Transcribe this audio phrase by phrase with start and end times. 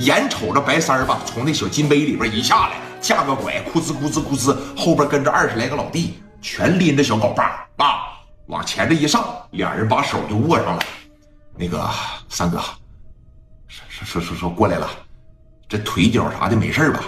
[0.00, 8.00] 眼瞅着白三儿吧，从那小金杯里边一下来，架个拐，咕吱咕吱咕吱，后边跟着二十来个老弟，全拎着小镐把啊，
[8.46, 10.82] 往前这一上，俩人把手就握上了。
[11.54, 11.86] 那个
[12.30, 12.58] 三哥，
[13.68, 14.88] 说说说说过来了，
[15.68, 17.04] 这腿脚啥的没事吧？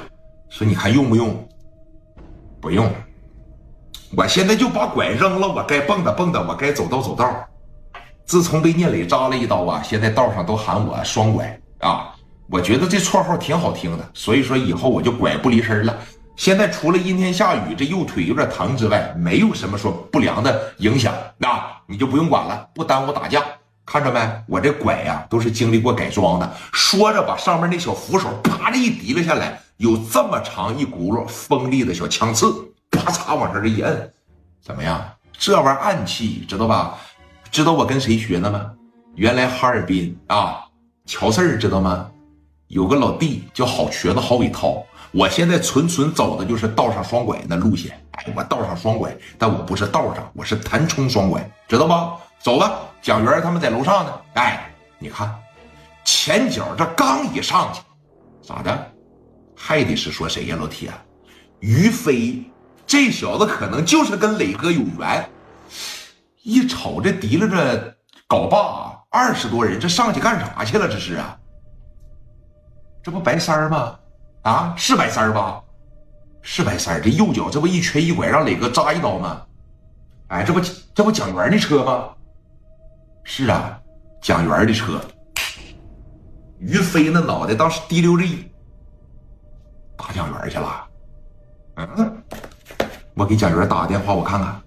[0.50, 1.48] 说你还用不用？
[2.60, 2.92] 不用。
[4.14, 7.34] 我现在就把拐扔了，我该蹦跶蹦跶，我该走道走道。
[8.26, 12.11] 自从被聂磊扎了一刀啊，现在道上都喊我双拐啊。
[12.52, 15.98] 我觉得这绰号挺好听的，所以说以后我就拐不离身了。
[16.36, 23.42] 现在除了阴天下雨，这右腿有点疼之外，没有什么说不良的影响啊，你就不用管了，不耽误打架。
[23.86, 26.52] 看着没，我这拐呀都是经历过改装的。
[26.74, 32.52] 说着，把上面那小扶手啪的一提了下来，有这么长一轱辘锋利的小枪刺，
[32.90, 34.12] 啪嚓往上这一摁，
[34.62, 35.02] 怎么样？
[35.32, 36.98] 这玩意暗器知道吧？
[37.50, 38.70] 知道我跟谁学的吗？
[39.14, 40.64] 原来哈尔滨啊，
[41.06, 42.10] 乔四儿知道吗？
[42.72, 48.02] 有个老弟叫好瘸子郝伟涛，我现在纯纯走的就是道上双拐那路线。
[48.12, 52.14] 哎，我道上双拐，但我不是道上，我是弹冲双拐，知道吧？
[52.40, 54.20] 走吧，蒋元他们在楼上呢。
[54.36, 55.38] 哎，你看，
[56.02, 57.82] 前脚这刚一上去，
[58.40, 58.90] 咋的？
[59.54, 60.90] 还得是说谁呀，老铁？
[61.60, 62.42] 于飞，
[62.86, 65.28] 这小子可能就是跟磊哥有缘。
[66.42, 67.94] 一瞅这提拉着
[68.26, 70.88] 镐把二十多人，这上去干啥去了？
[70.88, 71.36] 这是啊？
[73.02, 73.98] 这不白三儿吗？
[74.42, 75.60] 啊，是白三儿吧？
[76.40, 77.00] 是白三儿。
[77.00, 79.42] 这右脚这不一瘸一拐，让磊哥扎一刀吗？
[80.28, 80.60] 哎，这不
[80.94, 82.08] 这不蒋元的车吗？
[83.24, 83.78] 是啊，
[84.20, 85.00] 蒋元的车。
[86.58, 88.48] 于飞那脑袋当时滴溜着一
[89.96, 90.86] 打蒋元去了。
[91.74, 92.22] 嗯，
[93.14, 94.62] 我给蒋元打个电话，我看看。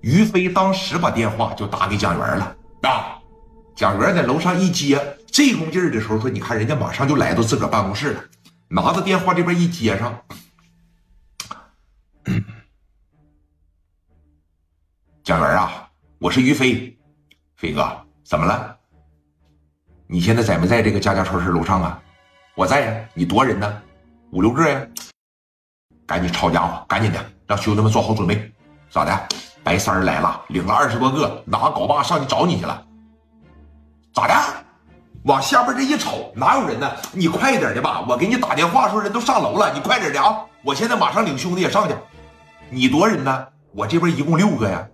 [0.00, 3.21] 于飞当时把电话就打给蒋元了啊。
[3.74, 8.22] 蒋元在楼上一接，这功劲儿的时候，说：“你看，人家马上就来到自个儿办公室了，
[8.68, 10.22] 拿着电话这边一接上，
[15.24, 15.88] 蒋元啊，
[16.18, 16.98] 我是于飞，
[17.56, 17.90] 飞哥，
[18.24, 18.76] 怎么了？
[20.06, 21.98] 你现在在没在这个家家超市楼上啊？
[22.54, 23.82] 我在呀，你多少人呢？
[24.32, 24.86] 五六个呀？
[26.06, 28.52] 赶紧抄家伙，赶紧的，让兄弟们做好准备。
[28.90, 29.28] 咋的？
[29.64, 32.86] 白三儿来了，领了二十多个，拿镐把上去找你去了。”
[34.12, 34.34] 咋的？
[35.24, 36.90] 往下边这一瞅，哪有人呢？
[37.12, 38.04] 你快点的吧！
[38.08, 40.44] 我给你打电话说人都上楼了，你快点的啊！
[40.64, 41.94] 我现在马上领兄弟也上去。
[42.68, 43.46] 你多人呢？
[43.72, 44.84] 我这边一共六个呀。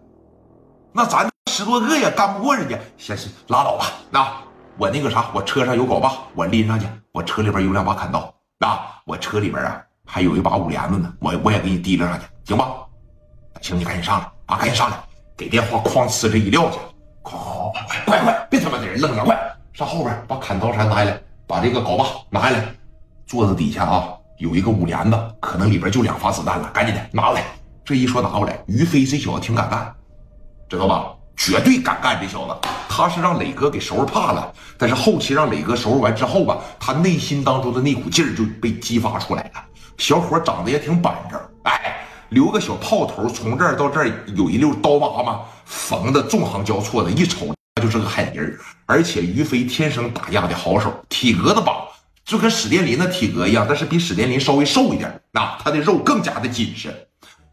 [0.92, 2.78] 那咱十多个呀，干不过人家。
[2.98, 3.86] 先是拉倒吧。
[4.10, 4.28] 那
[4.76, 6.86] 我那个啥，我车上有镐把，我拎上去。
[7.12, 8.32] 我车里边有两把砍刀。
[8.58, 12.66] 那我车里边啊还有一把五连子呢，我我也给你提溜上去，行吧？
[13.62, 14.56] 行，你赶紧上来啊！
[14.58, 14.96] 赶紧上来，
[15.36, 16.78] 给电话哐呲这一撂去
[17.72, 18.46] 快快快！
[18.50, 19.38] 别他妈给人愣着，快
[19.72, 22.64] 上后边把砍刀山拿下来，把这个镐把拿下来。
[23.26, 24.08] 桌子底下啊
[24.38, 27.44] 有一个五连子，可能里边就两发子弹了，赶紧的拿过来。
[27.84, 29.94] 这一说拿过来，于飞这小子挺敢干，
[30.68, 31.06] 知道吧？
[31.36, 32.56] 绝对敢干，这小子
[32.88, 39.64] 他是让磊哥给收拾怕了，但是后期让磊哥收拾完之后吧，他内心当中的那股劲儿就被激发出来了。
[39.98, 41.94] 小伙长得也挺板正，哎。
[42.30, 47.46] 留个小炮头，从这儿到这儿有一溜刀疤嘛，缝的纵横交错的，一瞅
[47.78, 51.86] 那就是个狠人而且于飞天生打架的好手，体格子吧，
[52.24, 56.92] 就跟史殿林的体格一样，但是比史殿林稍微瘦一点，那他的肉更加的紧实。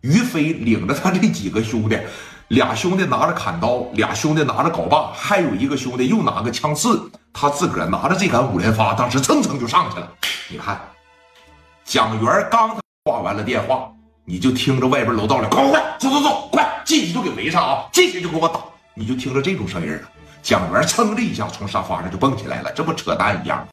[0.02, 2.00] 于飞领着他这几个兄弟，
[2.48, 10.12] 俩兄弟拿着砍刀，俩兄弟拿着镐把，还有一个兄弟又拿个枪刺，他自个儿拿着这杆五连发，当时蹭蹭就上去了。
[10.50, 10.82] 你看，
[11.84, 13.92] 蒋元刚挂完了电话。
[14.28, 17.86] 你就听着外边楼道里，快快快，走走走，快进去就给围上啊！
[17.92, 18.60] 进去就给我打！
[18.96, 20.02] 你就听着这种声音了。
[20.42, 23.68] 蒋元噌的一下从沙发上就蹦起来了，这不扯淡一样。